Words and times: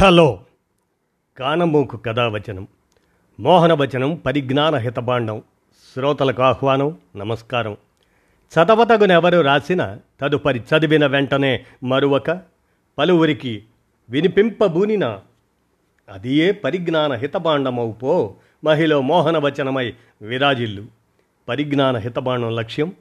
Hello. 0.00 0.44
కానమూకు 1.38 1.96
కథావచనం 1.96 2.68
మోహనవచనం 3.40 4.14
పరిజ్ఞాన 4.14 4.76
హితబాండం 4.76 5.42
శ్రోతలకు 5.94 6.42
ఆహ్వానం 6.42 6.96
నమస్కారం. 7.16 7.76
చదవతగునెవరు 8.52 9.40
రాసిన 9.40 9.98
తదుపరి 10.20 10.58
చదివిన 10.58 11.06
వెంటనే 11.06 11.64
మరువక 11.84 12.30
పలువురికి 12.98 13.62
వినిపింపబూనిన 14.10 15.18
అది 16.12 16.34
ఏ 16.34 16.50
పరిజ్ఞాన 16.50 17.12
హితబాండమవు 17.12 17.92
పో 17.92 18.34
మహిళ 18.64 18.96
మోహనవచనమై 18.96 19.94
విరాజిల్లు. 20.22 20.86
పరిజ్ఞాన 21.48 21.96
హితబాండం 21.96 22.54
లక్ష్యం 22.56 22.92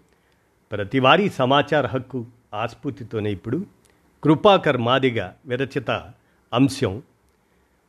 ప్రతివారీ 0.72 1.30
సమాచార 1.30 1.86
హక్కు 1.86 2.26
ఆస్ఫూర్తితోనే 2.54 3.32
ఇప్పుడు 3.32 3.66
కృపాకర్ 4.24 4.78
మాదిగ 4.78 5.30
విరచిత 5.46 6.12
అంశం 6.54 7.02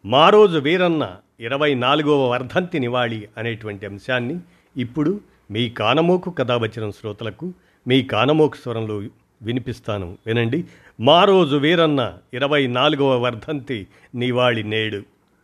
మారోజు 0.04 0.58
వీరన్న 0.58 1.16
ఇరవై 1.40 1.74
నాలుగవ 1.74 2.30
వర్ధంతి 2.30 2.78
నివాళి 2.78 3.28
అనేటువంటి 3.38 3.86
అంశాన్ని 3.86 4.40
ఇప్పుడు 4.76 5.20
మీ 5.50 5.70
కానమోకు 5.70 6.30
కథావచనం 6.30 6.92
శ్రోతలకు 6.92 7.52
మీ 7.88 8.02
కానమోకు 8.02 8.56
స్వరంలో 8.56 9.02
వినిపిస్తాను. 9.42 10.18
వినండి. 10.26 10.64
మారోజు 11.00 11.56
వీరన్న 11.56 12.18
ఇరవై 12.34 12.66
నాలుగవ 12.66 13.18
వర్ధంతి 13.18 13.86
నివాళి 14.14 14.62
నేడు. 14.62 15.02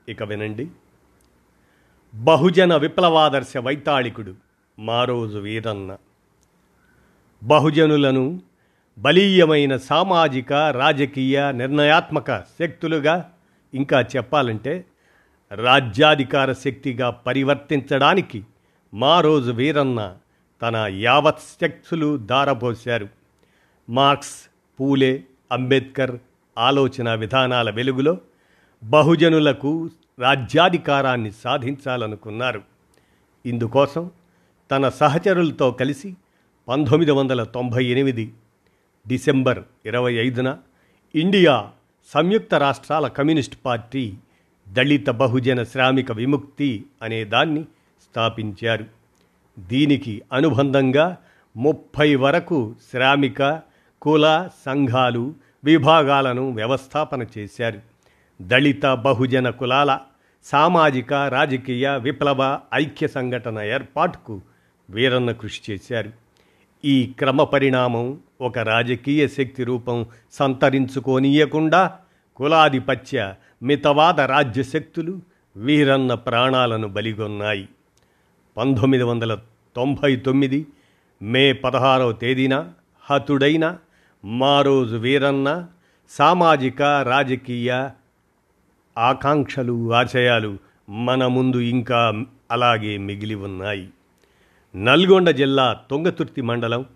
ఇక 0.08 0.22
వినండి. 0.22 0.68
బహుజన 2.14 2.76
విప్లవాదర్శ 2.76 3.56
వైతాళికుడు 3.56 4.34
మారోజు 4.78 5.38
వీరన్న. 5.38 5.96
బహుజనులను 7.42 8.40
బలీయమైన 8.98 9.76
సామాజిక 9.76 10.52
రాజకీయ 10.52 11.52
నిర్ణయాత్మక 11.52 12.40
శక్తులుగా 12.60 13.30
ఇంకా 13.74 14.00
చెప్పాలంటే 14.00 14.84
రాజ్యాధికార 15.52 16.52
శక్తిగా 16.52 17.10
పరివర్తించడానికి 17.10 18.44
మా 18.94 19.20
రోజు 19.20 19.50
వీరన్న 19.50 20.16
తన 20.62 20.76
యావత్ 20.90 21.40
శక్తులు 21.62 22.16
దారపోశారు 22.16 23.08
మార్క్స్ 23.88 24.36
పూలే 24.80 25.24
అంబేద్కర్ 25.52 26.18
ఆలోచన 26.58 27.14
విధానాల 27.14 27.70
వెలుగులో 27.70 28.18
బహుజనులకు 28.84 29.90
రాజ్యాధికారాన్ని 30.18 31.32
సాధించాలనుకున్నారు. 31.44 32.62
ఇందుకోసం 33.46 34.10
తన 34.70 34.88
సహచరులతో 34.88 35.70
కలిసి 35.70 36.14
పంతొమ్మిది 36.68 37.10
వందల 37.10 37.42
తొంభై 37.42 37.84
ఎనిమిది 37.84 38.32
డిసెంబర్ 39.08 39.58
ఇరవై 39.86 40.14
ఐదున 40.14 40.58
ఇండియా 41.14 41.70
సంయుక్త 42.14 42.54
రాష్ట్రాల 42.54 43.08
కమ్యూనిస్ట్ 43.08 43.56
పార్టీ 43.64 44.14
దళిత 44.68 45.10
బహుజన 45.10 45.62
శ్రామిక 45.62 46.12
విముక్తి 46.12 46.84
అనే 47.02 47.24
దాన్ని 47.24 47.62
స్థాపించారు. 48.02 48.84
దీనికి 49.58 50.22
అనుబంధంగా 50.32 51.16
ముప్పై 51.56 52.14
వరకు 52.14 52.74
శ్రామిక 52.90 53.60
కుల 54.02 54.48
సంఘాలు 54.66 55.34
విభాగాలను 55.64 56.50
వ్యవస్థాపన 56.50 57.26
చేశారు. 57.38 57.80
దళిత 58.42 58.86
బహుజన 58.86 59.50
కులాల 59.50 59.98
సామాజిక 60.44 61.12
రాజకీయ 61.12 61.96
విప్లవ 61.96 62.60
ఐక్య 62.74 63.08
సంఘటన 63.08 63.58
ఏర్పాటుకు 63.58 64.40
వీరన్న 64.90 65.32
కృషి 65.32 65.72
చేశారు. 65.72 66.10
ఈ 66.84 67.12
క్రమ 67.18 67.42
పరిణామం 67.42 68.18
ఒక 68.40 68.58
రాజకీయ 68.58 69.28
శక్తి 69.28 69.64
రూపం 69.64 70.06
సంతరించుకోనీయకుండా 70.32 71.98
కులాధిపత్య 72.36 73.34
మితవాద 73.62 74.20
రాజ్య 74.20 74.62
శక్తులు 74.62 75.20
వీరన్న 75.56 76.14
ప్రాణాలను 76.14 76.88
బలిగొన్నాయి. 76.88 77.68
పంతొమ్మిది 78.56 79.04
వందల 79.04 79.38
తొంభై 79.76 80.16
తొమ్మిది 80.16 80.66
మే 81.22 81.52
పదహారవ 81.52 82.12
తేదీన 82.12 82.68
హతుడైన 83.00 83.78
మారోజు 84.24 84.96
వీరన్న 84.96 85.66
సామాజిక 86.10 86.82
రాజకీయ 86.82 87.88
ఆకాంక్షలు 88.98 89.94
ఆశయాలు 89.94 90.58
మన 90.88 91.26
ముందు 91.26 91.56
ఇంకా 91.56 92.24
అలాగే 92.50 92.98
మిగిలి 92.98 93.34
ఉన్నాయి. 93.34 93.88
నల్గొండ 94.76 95.30
జిల్లా 95.30 95.80
తొంగతుర్తి 95.90 96.42
మండలం 96.42 96.86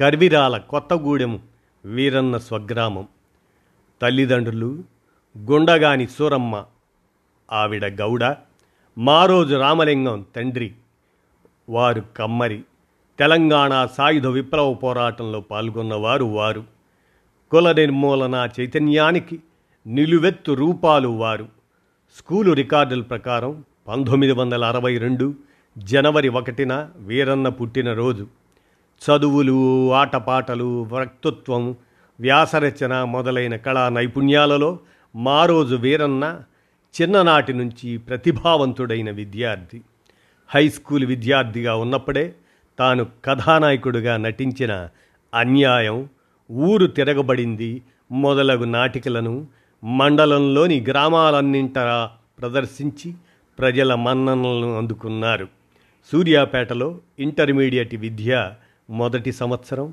కర్విరాల 0.00 0.58
కొత్తగూడెం 0.58 1.40
వీరన్న 1.84 2.38
స్వగ్రామం. 2.38 3.08
తల్లిదండ్రులు 4.02 4.84
గుండగాని 5.38 6.06
సూరమ్మ 6.06 6.64
ఆవిడ 7.52 7.84
గౌడ 7.84 8.36
మారోజు 8.98 9.54
రామలింగం 9.54 10.26
తండ్రి 10.36 10.72
వారు 11.68 12.02
కమ్మరి 12.16 12.62
తెలంగాణ 13.18 13.86
సాయుధ 13.86 14.26
విప్లవ 14.26 14.74
పోరాటంలో 14.74 15.40
పాల్గొన్నవారు 15.40 16.24
వారు. 16.24 16.64
కుల 17.50 17.72
నిర్మూలన 17.72 18.48
చైతన్యానికి 18.60 19.42
నిలువెత్తు 19.86 20.52
రూపాలు 20.52 21.08
వారు. 21.08 21.48
స్కూలు 22.18 22.52
రికార్డుల 22.52 23.02
ప్రకారం 23.02 23.64
పంతొమ్మిది 23.88 24.32
వందల 24.32 24.64
అరవై 24.64 24.98
రెండు 24.98 25.34
జనవరి 25.78 26.28
ఒకటిన 26.28 26.90
వీరన్న 26.96 27.48
పుట్టినరోజు. 27.48 28.26
చదువులు 29.04 29.92
ఆటపాటలు 29.92 30.88
వక్తృత్వం 30.92 31.76
వ్యాసరచన 32.20 33.04
మొదలైన 33.04 33.56
కళా 33.56 33.88
నైపుణ్యాలలో 33.88 34.78
మారోజు 35.16 35.74
వీరన్న 35.76 36.40
చిన్ననాటి 37.02 37.52
నుంచి 37.52 37.98
ప్రతిభావంతుడైన 37.98 39.10
విద్యార్థి. 39.10 39.80
హై 40.48 40.68
స్కూల్ 40.68 41.04
విద్యార్థిగా 41.04 41.74
ఉన్నప్పుడే 41.74 42.34
తాను 42.78 43.06
కథానాయకుడిగా 43.24 44.16
నటించిన 44.16 44.88
అన్యాయం 45.34 46.08
ఊరు 46.50 46.86
తిరగబడింది 46.86 47.82
మొదలగు 48.10 48.64
నాటికలను 48.64 49.46
మండలంలోని 49.84 50.84
గ్రామాలన్నింటా 50.88 52.10
ప్రదర్శించి 52.40 53.14
ప్రజల 53.58 53.94
మన్ననలను 53.94 54.78
అందుకున్నారు. 54.78 55.48
సూర్యాపేటలో 56.12 56.98
ఇంటర్మీడియట్ 57.18 57.94
విద్య 57.94 58.50
మొదటి 58.90 59.32
సంవత్సరం. 59.32 59.92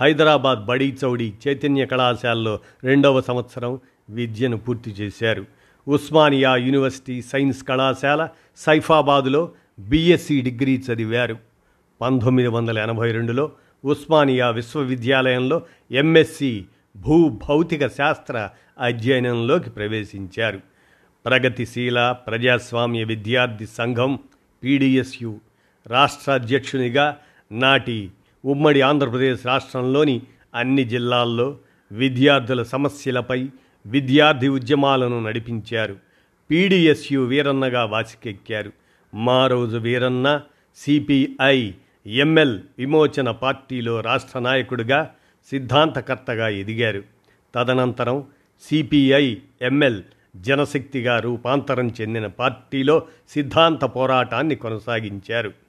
హైదరాబాద్ 0.00 0.64
బడీ 0.64 0.96
చౌడి 1.04 1.32
చైతన్య 1.48 1.86
కళాశాలలో 1.86 2.58
రెండవ 2.84 3.20
సంవత్సరం 3.20 3.80
విద్యను 4.10 4.56
పూర్తి 4.56 4.90
చేశారు. 4.90 5.46
ఉస్మానియా 5.88 6.56
యూనివర్సిటీ 6.56 7.22
సైన్స్ 7.22 7.64
కళాశాల 7.64 8.28
సైఫాబాదులో 8.56 9.52
బీఎస్సీ 9.78 10.40
డిగ్రీ 10.40 10.78
చదివారు. 10.78 11.38
పంతొమ్మిది 12.00 12.48
వందల 12.48 12.78
ఎనభై 12.78 13.12
రెండులో 13.12 13.52
ఉస్మానియా 13.84 14.50
విశ్వవిద్యాలయంలో 14.50 15.62
ఎంఎస్సి 15.90 16.64
భూ 16.96 17.28
భౌతిక 17.28 17.86
శాస్త్ర 17.86 18.50
అధ్యయనంలోకి 18.78 19.70
ప్రవేశించారు. 19.70 20.60
ప్రగతిశీల 21.26 22.12
ప్రజాస్వామ్య 22.12 23.04
విద్యార్థి 23.04 23.66
సంఘం 23.66 24.18
పీడిఎస్యు 24.64 25.40
రాష్ట్ర 25.86 26.32
అధ్యక్షునిగా 26.32 27.16
నాటి 27.52 28.10
ఉమ్మడి 28.44 28.80
ఆంధ్రప్రదేశ్ 28.80 29.46
రాష్ట్రంలోని 29.46 30.22
అన్ని 30.54 30.84
జిల్లాల్లో 30.84 31.58
విద్యార్థుల 31.92 32.62
సమస్యలపై 32.62 33.48
విద్యార్థి 33.86 34.48
ఉద్యమాలను 34.48 35.22
నడిపించారు. 35.22 35.96
పీడిఎస్యు 36.50 37.20
వీరన్నగా 37.20 37.84
వాసికెక్కారు. 37.84 38.72
మా 39.14 39.46
రోజు 39.46 39.76
వీరన్న 39.76 40.42
సిపిఐ 40.76 41.72
ఎంఎల్ 42.06 42.60
విమోచన 42.78 43.30
పార్టీలో 43.30 44.00
రాష్ట్ర 44.00 44.38
నాయకుడిగా 44.38 45.14
సిద్ధాంతకర్తగా 45.50 46.48
ఎదిగారు. 46.48 47.02
తదనంతరం 47.54 48.24
సిపిఐ 48.62 49.36
ఎంఎల్ 49.62 50.02
జనశక్తిగా 50.36 51.18
రూపాంతరం 51.18 51.88
చెందిన 52.00 52.26
పార్టీలో 52.26 53.02
సిద్ధాంత 53.28 53.84
పోరాటాన్ని 53.84 54.54
కొనసాగించారు. 54.54 55.63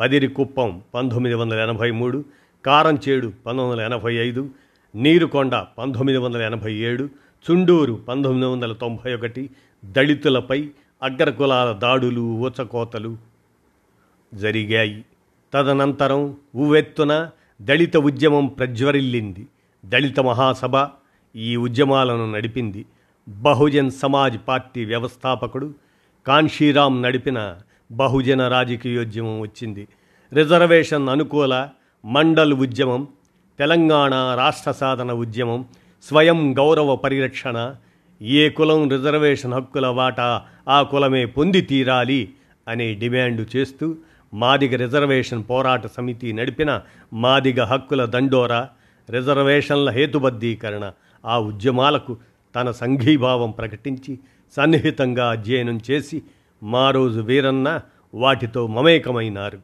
పదిరికుప్పం 0.00 0.82
పంతొమ్మిది 0.94 1.34
వందల 1.34 1.58
ఎనభై 1.58 1.90
మూడు 1.90 2.24
కారంచేడు 2.66 3.32
పంతొమ్మిది 3.46 3.72
వందల 3.72 3.80
ఎనభై 3.80 4.14
ఐదు 4.14 4.50
నీరుకొండ 4.94 5.54
పంతొమ్మిది 5.54 6.18
వందల 6.18 6.42
ఎనభై 6.42 6.74
ఏడు 6.74 7.08
చుండూరు 7.46 7.92
పంతొమ్మిది 7.92 8.46
వందల 8.46 8.72
తొంభై 8.72 9.14
ఒకటి 9.14 9.50
దళితులపై 9.84 10.70
అగ్రకులాల 11.02 11.72
దాడులు 11.72 12.20
ఊచకోతలు 12.20 13.16
జరిగాయి. 14.34 15.04
తదనంతరం 15.54 16.36
ఉవ్వెత్తున 16.54 17.30
దళిత 17.62 17.96
ఉద్యమం 17.96 18.46
ప్రజ్వరిల్లింది. 18.46 19.46
దళిత 19.84 20.20
మహాసభ 20.20 20.86
ఈ 21.36 21.56
ఉద్యమాలను 21.56 22.32
నడిపింది. 22.32 22.84
బహుజన్ 23.28 23.90
సమాజ్ 23.90 24.38
పార్టీ 24.48 24.84
వ్యవస్థాపకుడు 24.84 25.74
కాన్షీరామ్ 26.26 27.02
నడిపిన 27.02 27.56
బహుజన 27.90 28.48
రాజకీయోద్యమం 28.48 29.40
వచ్చింది. 29.40 29.84
రిజర్వేషన్ 30.32 31.08
అనుకూల 31.08 31.54
మండల్ 32.04 32.52
ఉద్యమం 32.52 33.02
తెలంగాణ 33.58 34.14
రాష్ట్ర 34.34 34.72
సాధన 34.72 35.12
ఉద్యమం 35.12 35.60
స్వయం 36.06 36.54
గౌరవ 36.58 36.96
పరిరక్షణ 36.96 37.58
ఏ 38.20 38.48
కులం 38.48 38.90
రిజర్వేషన్ 38.90 39.54
హక్కుల 39.54 39.86
వాటా 39.86 40.28
ఆ 40.68 40.82
కులమే 40.82 41.24
పొంది 41.26 41.60
తీరాలి 41.60 42.20
అనే 42.68 42.94
డిమాండ్ 42.94 43.42
చేస్తూ 43.56 43.86
మాదిగ 44.32 44.76
రిజర్వేషన్ 44.76 45.44
పోరాట 45.50 45.86
సమితి 45.86 46.32
నడిపిన 46.32 46.70
మాదిగ 47.14 47.62
హక్కుల 47.64 48.04
దండోరా 48.04 48.60
రిజర్వేషన్ల 49.08 49.90
హేతుబద్ధీకరణ 49.90 50.84
ఆ 51.24 51.38
ఉద్యమాలకు 51.38 52.12
తన 52.54 52.70
సంఘీభావం 52.70 53.50
ప్రకటించి 53.50 54.12
సన్నిహితంగా 54.56 55.30
అధ్యయనం 55.30 55.80
చేసి 55.90 56.18
మా 56.62 56.90
రోజు 56.90 57.20
వీరన్న 57.20 57.80
వాటితో 58.14 58.66
మమేకమైనారు. 58.66 59.58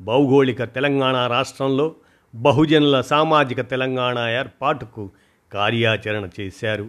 భౌగోళిక 0.00 0.64
తెలంగాణ 0.64 1.26
రాష్ట్రంలో 1.26 1.94
బహుజనుల 2.34 3.00
సామాజిక 3.00 3.60
తెలంగాణ 3.60 4.18
ఏర్పాటుకు 4.18 5.10
కార్యాచరణ 5.52 6.28
చేశారు. 6.40 6.88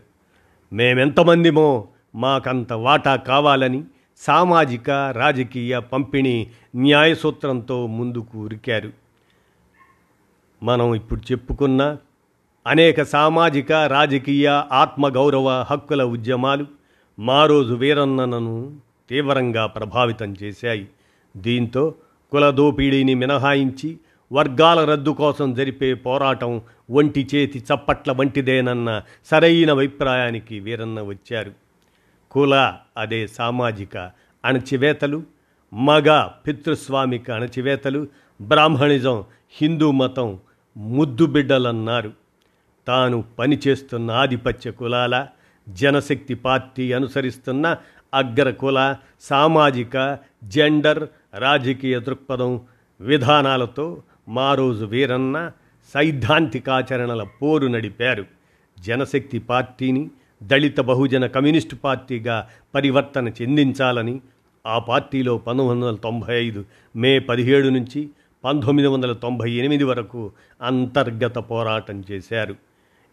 మేమెంతమందిమో 0.74 1.88
మాకంత 2.16 2.74
వాటా 2.74 3.16
కావాలని 3.16 3.84
సామాజిక 4.18 4.90
రాజకీయ 4.90 5.80
పంపిణీ 5.80 6.48
న్యాయసూత్రంతో 6.76 7.88
ముందుకు 7.88 8.40
ఉరికారు. 8.40 8.92
మనం 10.64 10.96
ఇప్పుడు 10.96 11.22
చెప్పుకున్న 11.32 11.98
అనేక 12.68 13.04
సామాజిక 13.04 13.72
రాజకీయ 13.72 14.64
ఆత్మగౌరవ 14.72 15.66
హక్కుల 15.72 16.04
ఉద్యమాలు 16.04 16.66
మారోజు 17.20 17.74
వీరన్నను 17.74 18.78
తీవ్రంగా 19.12 19.66
ప్రభావితం 19.66 20.36
చేశాయి. 20.44 20.88
దీంతో 21.38 21.84
కుల 22.32 22.50
దోపిడీని 22.50 23.14
మినహాయించి 23.14 23.90
వర్గాల 24.32 24.80
రద్దు 24.86 25.10
కోసం 25.10 25.54
జరిపే 25.54 25.94
పోరాటం 25.94 26.62
ఒంటి 26.92 27.28
చేతి 27.36 27.60
చప్పట్ల 27.60 28.12
వంటిదేనన్న 28.12 29.02
సరైన 29.26 29.72
అభిప్రాయానికి 29.72 30.60
వీరన్న 30.60 31.02
వచ్చారు. 31.02 31.52
కుల 32.32 32.54
అదే 32.98 33.28
సామాజిక 33.28 33.98
అణచివేతలు 34.46 35.24
మగ 35.74 36.28
పితృస్వామిక 36.48 37.32
అణచివేతలు 37.32 38.08
బ్రాహ్మణిజం 38.42 39.24
హిందూ 39.52 39.92
మతం 39.92 40.40
ముద్దు 40.78 41.26
బిడ్డలన్నారు. 41.26 42.12
తాను 42.88 43.18
పనిచేస్తున్న 43.40 44.12
ఆధిపత్య 44.12 44.72
కులాల 44.72 45.28
జనశక్తి 45.70 46.34
పార్టీ 46.34 46.94
అనుసరిస్తున్న 46.94 47.78
అగ్ర 48.14 48.52
కుల 48.52 48.96
సామాజిక 49.22 50.18
జెండర్ 50.44 51.10
రాజకీయ 51.38 52.00
దృక్పథం 52.00 52.62
విధానాలతో 53.02 54.04
మారోజు 54.28 54.86
వీరన్న 54.86 55.52
సైద్ధాంతికాచరణల 55.94 57.24
పోరు 57.24 57.68
నడిపారు. 57.68 58.26
జనశక్తి 58.80 59.40
పార్టీని 59.40 60.10
దళిత 60.44 60.80
బహుజన 60.80 61.26
కమ్యూనిస్టు 61.26 61.76
పార్టీగా 61.76 62.48
పరివర్తన 62.76 63.28
చెందించాలని 63.30 64.22
ఆ 64.68 64.80
పార్టీలో 64.80 65.38
పంతొమ్మిది 65.38 65.86
వందల 65.86 65.96
తొంభై 65.96 66.46
ఐదు 66.46 66.66
మే 66.96 67.20
పదిహేడు 67.20 67.68
నుంచి 67.68 68.10
పంతొమ్మిది 68.44 68.88
వందల 68.88 69.14
తొంభై 69.14 69.52
ఎనిమిది 69.52 69.84
వరకు 69.84 70.32
అంతర్గత 70.62 71.38
పోరాటం 71.38 72.04
చేశారు. 72.12 72.56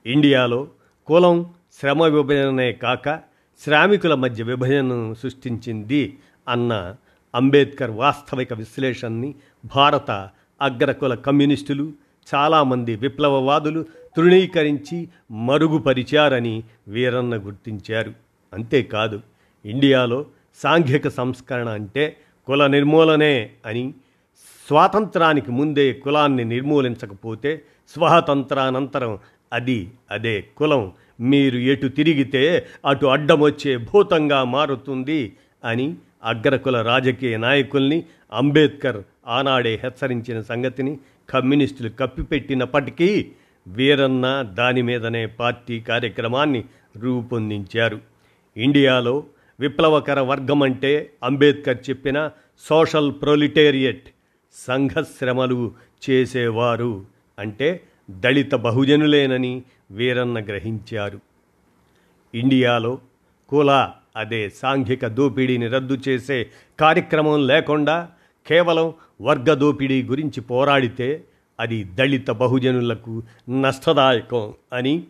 ఇండియాలో 0.06 0.68
కులం 1.06 1.46
శ్రమ 1.80 2.02
విభజననే 2.02 2.72
కాక 2.72 3.27
శ్రామికుల 3.64 4.14
మధ్య 4.14 4.44
విభజనను 4.44 5.14
సృష్టించింది 5.14 6.18
అన్న 6.48 6.96
అంబేద్కర్ 7.34 7.90
వాస్తవిక 7.90 8.52
విశ్లేషణని 8.52 9.34
భారత 9.76 10.10
అగ్రకుల 10.62 11.14
కమ్యూనిస్టులు 11.14 11.92
చాలామంది 12.34 12.96
విప్లవవాదులు 12.96 13.86
తృణీకరించి 14.16 15.08
మరుగుపరిచారని 15.30 16.62
వీరన్న 16.88 17.36
గుర్తించారు. 17.36 18.12
అంతేకాదు 18.52 19.20
ఇండియాలో 19.64 20.26
సాంఘిక 20.56 21.08
సంస్కరణ 21.08 21.68
అంటే 21.68 22.16
కుల 22.46 22.66
నిర్మూలనే 22.66 23.50
అని 23.66 23.94
స్వాతంత్రానికి 24.66 25.50
ముందే 25.50 25.92
కులాన్ని 25.92 26.44
నిర్మూలించకపోతే 26.44 27.62
స్వాతంత్రానంతరం 27.88 29.18
అది 29.52 29.90
అదే 30.10 30.44
కులం 30.56 30.92
మీరు 31.20 31.56
ఎటు 31.56 31.86
తిరిగితే 31.86 32.66
అటు 32.86 33.06
అడ్డమొచ్చే 33.06 33.76
భూతంగా 33.76 34.44
మారుతుంది 34.44 35.32
అని 35.64 35.94
అగ్రకుల 36.24 36.82
రాజకీయ 36.82 37.36
నాయకుల్ని 37.36 38.04
అంబేద్కర్ 38.32 39.02
ఆనాడే 39.26 39.80
హెచ్చరించిన 39.84 40.40
సంగతిని 40.40 40.98
కమ్యూనిస్టులు 41.30 41.88
కప్పిపెట్టినప్పటికీ 41.88 43.30
వీరన్న 43.68 44.46
దాని 44.52 44.82
మీదనే 44.82 45.26
పార్టీ 45.26 45.80
కార్యక్రమాన్ని 45.80 46.64
రూపొందించారు. 46.96 48.00
ఇండియాలో 48.56 49.24
విప్లవకర 49.60 50.20
వర్గం 50.20 50.62
అంటే 50.62 51.10
అంబేద్కర్ 51.22 51.78
చెప్పిన 51.90 52.30
సోషల్ 52.58 53.12
ప్రొలిటేరియట్ 53.22 54.08
సంఘశ్రమలు 54.54 55.72
చేసేవారు 56.10 57.04
అంటే 57.38 57.80
దళిత 58.10 58.54
బహుజనులేనని 58.54 59.62
వీరన్న 59.90 60.44
గ్రహించారు. 60.44 61.20
ఇండియాలో 62.34 62.98
కుల 63.48 63.90
అదే 64.16 64.48
సాంఘిక 64.48 65.06
దోపిడీని 65.06 65.68
రద్దు 65.68 65.98
చేసే 66.08 66.46
కార్యక్రమం 66.80 67.46
లేకుండా 67.46 68.08
కేవలం 68.46 68.92
వర్గ 69.22 69.54
దోపిడీ 69.54 70.02
గురించి 70.02 70.40
పోరాడితే 70.40 71.24
అది 71.60 71.84
దళిత 71.84 72.30
బహుజనులకు 72.30 73.22
నష్టదాయకం 73.50 74.54
అని 74.72 75.04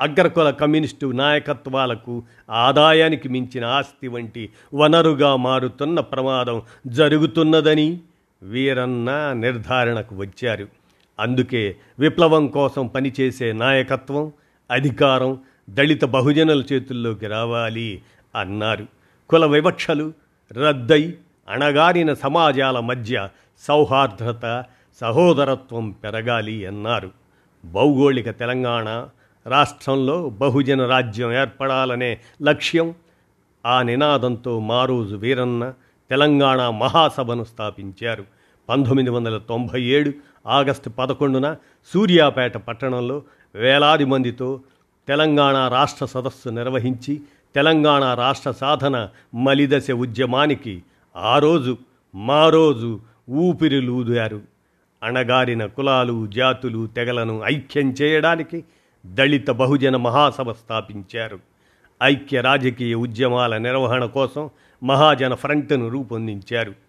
అగ్రకుల 0.00 0.50
కమ్యూనిస్టు 0.50 1.06
నాయకత్వాలకు 1.06 2.22
ఆదాయానికి 2.50 3.28
మించిన 3.28 3.64
ఆస్తి 3.64 4.08
వంటి 4.08 4.50
వనరుగా 4.74 5.36
మారుతున్న 5.36 6.00
ప్రమాదం 6.00 6.62
జరుగుతున్నదని 6.86 8.00
వీరన్న 8.42 9.32
నిర్ధారణకు 9.32 10.14
వచ్చారు. 10.16 10.83
అందుకే 11.18 11.76
విప్లవం 11.98 12.46
కోసం 12.46 12.86
పనిచేసే 12.86 13.52
నాయకత్వం 13.52 14.32
అధికారం 14.70 15.38
దళిత 15.70 16.04
బహుజనుల 16.04 16.64
చేతుల్లోకి 16.72 17.26
రావాలి 17.26 18.02
అన్నారు. 18.36 18.86
కుల 19.30 19.46
వివక్షలు 19.46 20.12
రద్దై 20.52 21.14
అణగారిన 21.48 22.14
సమాజాల 22.14 22.80
మధ్య 22.80 23.28
సౌహార్ద్రత 23.58 24.64
సహోదరత్వం 25.00 25.90
పెరగాలి 25.90 26.66
అన్నారు. 26.66 27.10
భౌగోళిక 27.64 28.30
తెలంగాణ 28.30 29.06
రాష్ట్రంలో 29.46 30.28
బహుజన 30.28 30.86
రాజ్యం 30.86 31.32
ఏర్పడాలనే 31.32 32.18
లక్ష్యం 32.42 32.94
ఆ 33.66 33.82
నినాదంతో 33.82 34.60
మారోజు 34.60 35.16
వీరన్న 35.16 35.72
తెలంగాణ 36.10 36.68
మహాసభను 36.68 37.44
స్థాపించారు. 37.44 38.24
పంతొమ్మిది 38.68 39.10
వందల 39.10 39.38
తొంభై 39.38 39.82
ఏడు 39.82 40.12
ఆగస్టు 40.46 40.90
పదకొండున 40.90 41.56
సూర్యాపేట 41.94 42.56
పట్టణంలో 42.56 43.22
వేలాది 43.54 44.04
మందితో 44.04 44.60
తెలంగాణ 45.08 45.68
రాష్ట్ర 45.68 46.06
సదస్సు 46.06 46.48
నిర్వహించి 46.48 47.20
తెలంగాణ 47.54 48.14
రాష్ట్ర 48.14 48.50
సాధన 48.50 49.08
మలిదశ 49.34 49.90
ఉద్యమానికి 49.90 50.82
ఆ 51.16 51.38
రోజు 51.38 51.78
మా 52.14 52.48
రోజు 52.48 53.00
ఊపిరిలూదారు 53.30 54.42
అణగారిన 55.02 55.66
కులాలు 55.66 56.26
జాతులు 56.26 56.86
తెగలను 56.86 57.42
ఐక్యం 57.44 57.90
చేయడానికి 58.02 58.64
దళిత 59.06 59.50
బహుజన 59.50 59.96
మహాసభ 59.96 60.50
స్థాపించారు. 60.50 61.38
ఐక్య 62.02 62.40
రాజకీయ 62.40 62.94
ఉద్యమాల 62.94 63.58
నిర్వహణ 63.58 64.04
కోసం 64.04 64.50
మహాజన 64.82 65.34
ఫ్రంట్ను 65.34 65.88
రూపొందించారు. 65.88 66.83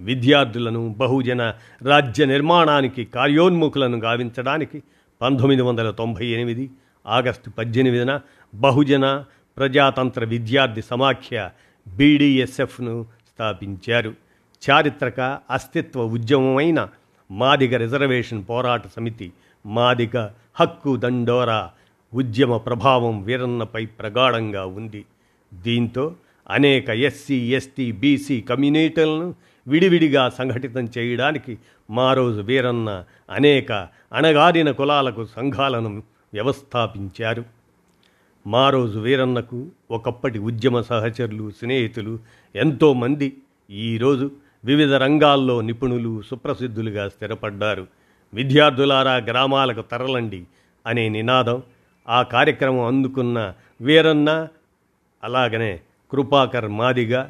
విద్యార్థులను 0.00 0.94
బహుజన 0.98 1.54
రాజ్య 1.82 2.24
నిర్మాణానికి 2.24 3.04
కార్యోన్ముఖులను 3.04 3.98
గావించడానికి 3.98 4.82
పంతొమ్మిది 5.20 5.62
వందల 5.62 5.90
తొంభై 5.90 6.26
ఎనిమిది 6.26 6.70
ఆగస్టు 7.06 7.50
పద్దెనిమిదిన 7.50 8.20
బహుజన 8.54 9.24
ప్రజాతంత్ర 9.56 10.24
విద్యార్థి 10.24 10.82
సమాఖ్య 10.82 11.50
బీడీఎస్ఎఫ్ను 11.88 13.06
స్థాపించారు. 13.28 14.14
చారిత్రక 14.62 15.20
అస్తిత్వ 15.50 16.00
ఉద్యమమైన 16.02 16.88
మాదిగ 17.30 17.76
రిజర్వేషన్ 17.76 18.44
పోరాట 18.50 18.82
సమితి 18.86 19.32
మాదిగ 19.66 20.28
హక్కు 20.60 20.96
దండోరా 20.96 21.70
ఉద్యమ 22.14 22.56
ప్రభావం 22.56 23.22
వీరన్నపై 23.22 23.84
ప్రగాఢంగా 23.86 24.64
ఉంది. 24.64 25.04
దీంతో 25.54 26.14
అనేక 26.50 26.88
ఎస్సీ 26.90 27.38
ఎస్టీ 27.54 27.92
బీసీ 27.92 28.40
కమ్యూనిటీలను 28.40 29.34
విడివిడిగా 29.70 30.22
సంఘటితం 30.28 30.84
చేయడానికి 30.98 31.52
మారోజు 31.90 32.40
వీరన్న 32.40 32.90
అనేక 33.30 33.72
అణగారిన 34.12 34.70
కులాలకు 34.70 35.22
సంఘాలను 35.36 35.90
వ్యవస్థాపించారు. 36.32 37.44
మారోజు 38.46 38.98
వీరన్నకు 38.98 39.58
ఒకప్పటి 39.90 40.38
ఉద్యమ 40.38 40.80
సహచరులు 40.80 41.46
స్నేహితులు 41.50 42.14
ఎంతోమంది 42.54 43.28
ఈరోజు 43.70 44.26
వివిధ 44.64 44.92
రంగాల్లో 44.94 45.56
నిపుణులు 45.60 46.12
సుప్రసిద్ధులుగా 46.22 47.04
స్థిరపడ్డారు. 47.08 47.84
విద్యార్థులారా 48.32 49.16
గ్రామాలకు 49.16 49.82
తరలండి 49.82 50.40
అనే 50.86 51.04
నినాదం 51.08 51.58
ఆ 52.08 52.22
కార్యక్రమం 52.22 52.84
అందుకున్న 52.84 53.38
వీరన్న 53.80 54.30
అలాగనే 55.24 55.72
కృపాకర్ 56.12 56.68
మాదిగా 56.68 57.20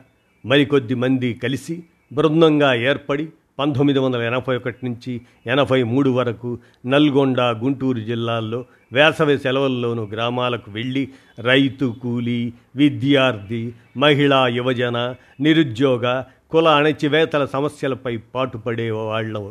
మరికొద్ది 0.44 0.94
మంది 0.94 1.30
కలిసి 1.34 1.76
బృందంగా 2.10 2.70
ఏర్పడి 2.84 3.24
పంతొమ్మిది 3.58 3.98
వందల 3.98 4.20
ఎనభై 4.22 4.54
ఒకటి 4.56 4.80
నుంచి 4.86 5.12
ఎనభై 5.46 5.78
మూడు 5.82 6.10
వరకు 6.10 6.50
నల్గొండ 6.86 7.40
గుంటూరు 7.60 8.00
జిల్లాల్లో 8.00 8.60
వేసవి 8.92 9.36
సెలవుల్లోనూ 9.38 10.04
గ్రామాలకు 10.12 10.68
వెళ్ళి 10.70 11.02
రైతు 11.44 11.86
కూలీ 12.02 12.38
విద్యార్థి 12.76 13.62
మహిళా 13.96 14.40
యువజన 14.50 14.98
నిరుద్యోగ 15.40 16.04
కుల 16.52 16.68
అణచివేతల 16.78 17.44
సమస్యలపై 17.46 18.14
పాటుపడే 18.34 18.88
వాళ్ళు 19.00 19.42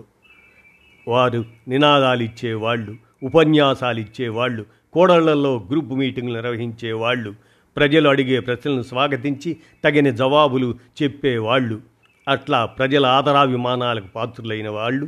వారు 1.07 1.41
నినాదాలు 1.67 2.23
ఇచ్చేవాళ్ళు 2.23 2.93
ఉపన్యాసాలు 3.23 3.99
ఇచ్చేవాళ్ళు 3.99 4.63
కోడళ్ళలో 4.95 5.53
గ్రూప్ 5.71 5.93
మీటింగ్లు 5.93 6.35
నిర్వహించేవాళ్ళు 6.35 7.31
ప్రజలు 7.77 8.07
అడిగే 8.09 8.37
ప్రశ్నలను 8.39 8.83
స్వాగతించి 8.83 9.49
తగిన 9.83 10.09
జవాబులు 10.15 10.69
చెప్పేవాళ్ళు 11.01 11.77
అట్లా 12.29 12.65
ప్రజల 12.65 13.05
ఆదరాభిమానాలకు 13.05 14.07
పాత్రులైన 14.07 14.69
వాళ్ళు 14.69 15.07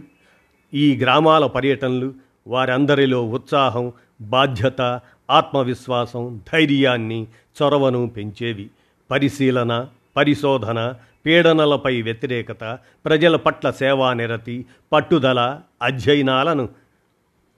ఈ 0.73 0.97
గ్రామాల 0.97 1.45
పర్యటనలు 1.45 2.13
వారందరిలో 2.47 3.25
ఉత్సాహం 3.29 3.91
బాధ్యత 4.21 5.01
ఆత్మవిశ్వాసం 5.31 6.41
ధైర్యాన్ని 6.53 7.27
చొరవను 7.61 8.07
పెంచేవి. 8.07 8.69
పరిశీలన 9.11 9.87
పరిశోధన 10.17 10.93
పీడనలపై 11.25 12.01
వ్యతిరేకత 12.01 12.77
ప్రజల 13.05 13.35
పట్ల 13.35 13.71
సేవానిరతి 13.71 14.65
పట్టుదల 14.91 15.59
అధ్యయనాలను 15.81 16.69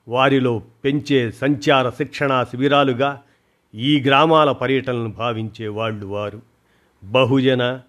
వారిలో 0.07 0.61
పెంచే 0.85 1.31
సంచార 1.31 1.89
శిక్షణా 1.89 2.43
శిబిరాలుగా 2.43 3.21
ఈ 3.75 4.03
గ్రామాల 4.07 4.51
పర్యటనను 4.51 5.11
భావించే 5.11 5.67
వాళ్ళు 5.67 6.05
వారు. 6.05 6.41
బహుజన 7.03 7.79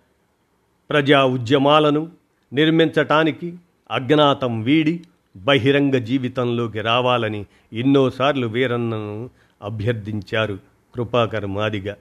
ప్రజా 0.90 1.24
ఉద్యమాలను 1.24 2.10
నిర్మించటానికి 2.52 3.56
అజ్ఞాతం 3.90 4.62
వీడి 4.62 5.04
బహిరంగ 5.36 5.92
జీవితంలోకి 5.92 6.80
రావాలని 6.80 7.46
ఎన్నోసార్లు 7.72 8.46
వీరన్నను 8.46 9.30
అభ్యర్థించారు 9.62 10.58
కృపాకర్ 10.94 11.46
మాదిగ. 11.46 11.94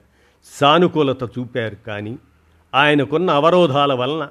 సానుకూలత 0.44 1.22
చూపారు 1.24 1.74
కానీ 1.86 2.18
ఆయనకున్న 2.74 3.30
అవరోధాల 3.30 3.92
వలన 3.92 4.28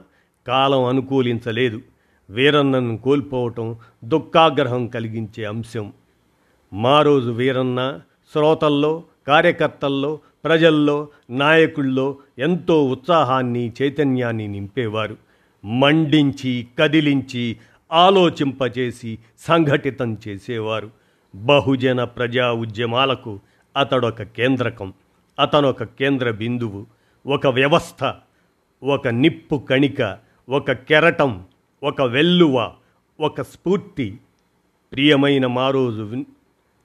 కాలం 0.47 0.83
అనుకూలించలేదు. 0.83 1.81
వీరన్నను 2.29 2.97
కోల్పోవటం 2.97 3.75
దుఃఖాగ్రహం 4.03 4.87
కలిగించే 4.87 5.43
అంశం. 5.43 5.93
మా 6.73 7.01
రోజు 7.01 7.31
వీరన్న 7.31 7.99
శ్రోతల్లో 8.33 9.03
కార్యకర్తల్లో 9.27 10.19
ప్రజల్లో 10.43 11.07
నాయకుల్లో 11.29 12.17
ఎంతో 12.39 12.85
ఉత్సాహాన్ని 12.85 13.73
చైతన్యాన్ని 13.81 14.47
నింపేవారు. 14.47 15.17
మండించి 15.65 16.67
కదిలించి 16.79 17.57
ఆలోచింపచేసి 17.91 19.19
సంఘటితం 19.39 20.17
చేసేవారు. 20.27 20.89
బహుజన 21.35 22.03
ప్రజా 22.03 22.51
ఉద్యమాలకు 22.51 23.39
అతడొక 23.77 24.23
కేంద్రకం 24.23 24.93
అతనొక 25.39 25.83
కేంద్ర 25.83 26.31
బిందువు 26.31 26.85
ఒక 27.25 27.47
వ్యవస్థ 27.47 28.13
ఒక 28.83 29.07
నిప్పు 29.07 29.55
కణిక 29.55 30.17
ఒక 30.49 30.71
కెరటం 30.71 31.43
ఒక 31.83 32.01
వెల్లువ 32.01 32.71
ఒక 33.19 33.41
స్ఫూర్తి. 33.41 34.17
ప్రియమైన 34.91 35.47
మా 35.47 35.69
రోజు 35.69 36.25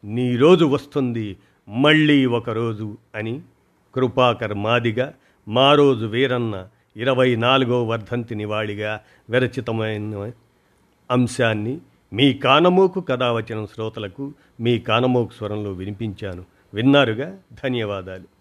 నీ 0.05 0.37
రోజు 0.37 0.65
వస్తుంది. 0.65 1.37
మళ్ళీ 1.69 2.27
ఒకరోజు 2.27 2.97
అని 3.15 3.41
కృపాకర్ 3.95 4.55
మాదిగా 4.55 5.15
మారోజు 5.49 6.07
వీరన్న 6.07 6.69
ఇరవై 6.97 7.37
నాలుగో 7.37 7.85
వర్ధంతి 7.85 8.35
నివాళిగా 8.35 9.01
విరచితమైన 9.31 10.31
అంశాన్ని 11.11 11.79
మీ 12.13 12.35
కానమోకు 12.35 13.01
కథావచనం 13.01 13.37
వచ్చిన 13.37 13.67
శ్రోతలకు 13.75 14.35
మీ 14.61 14.79
కానమోకు 14.79 15.33
స్వరంలో 15.33 15.73
వినిపించాను. 15.73 16.45
విన్నారుగా? 16.75 17.37
ధన్యవాదాలు. 17.65 18.38